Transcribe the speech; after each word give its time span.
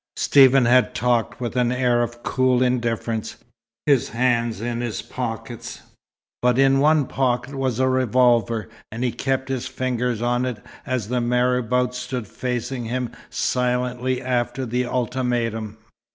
Stephen 0.15 0.65
had 0.65 0.95
talked 0.95 1.39
with 1.39 1.55
an 1.55 1.71
air 1.71 2.01
of 2.01 2.23
cool 2.23 2.63
indifference, 2.63 3.35
his 3.85 4.09
hands 4.09 4.59
in 4.59 4.81
his 4.81 5.03
pockets, 5.03 5.83
but 6.41 6.57
in 6.57 6.79
one 6.79 7.05
pocket 7.05 7.53
was 7.53 7.77
a 7.77 7.87
revolver, 7.87 8.67
and 8.91 9.03
he 9.03 9.11
kept 9.11 9.47
his 9.47 9.67
fingers 9.67 10.19
on 10.19 10.43
it 10.43 10.57
as 10.87 11.09
the 11.09 11.21
marabout 11.21 11.93
stood 11.93 12.25
facing 12.27 12.85
him 12.85 13.11
silently 13.29 14.19
after 14.19 14.65
the 14.65 14.87
ultimatum. 14.87 15.77